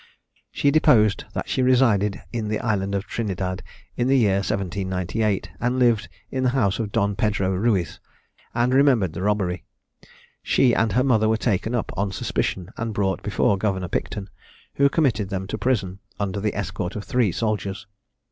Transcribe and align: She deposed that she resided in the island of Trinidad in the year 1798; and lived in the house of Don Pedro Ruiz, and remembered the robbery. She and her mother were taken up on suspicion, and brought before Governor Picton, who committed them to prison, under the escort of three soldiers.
She 0.51 0.71
deposed 0.71 1.25
that 1.33 1.47
she 1.47 1.61
resided 1.61 2.23
in 2.33 2.47
the 2.47 2.57
island 2.59 2.95
of 2.95 3.05
Trinidad 3.05 3.61
in 3.95 4.07
the 4.07 4.17
year 4.17 4.37
1798; 4.37 5.51
and 5.59 5.77
lived 5.77 6.07
in 6.31 6.41
the 6.41 6.49
house 6.57 6.79
of 6.79 6.91
Don 6.91 7.15
Pedro 7.15 7.51
Ruiz, 7.53 7.99
and 8.55 8.73
remembered 8.73 9.13
the 9.13 9.21
robbery. 9.21 9.63
She 10.41 10.73
and 10.73 10.93
her 10.93 11.03
mother 11.03 11.29
were 11.29 11.37
taken 11.37 11.75
up 11.75 11.91
on 11.95 12.11
suspicion, 12.11 12.71
and 12.77 12.95
brought 12.95 13.21
before 13.21 13.59
Governor 13.59 13.89
Picton, 13.89 14.31
who 14.73 14.89
committed 14.89 15.29
them 15.29 15.45
to 15.45 15.57
prison, 15.59 15.99
under 16.19 16.39
the 16.39 16.55
escort 16.55 16.95
of 16.95 17.03
three 17.03 17.31
soldiers. 17.31 17.85